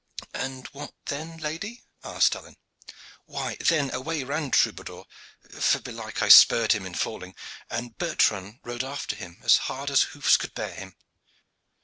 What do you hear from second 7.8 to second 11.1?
Bertrand rode after him as hard as hoofs could bear him.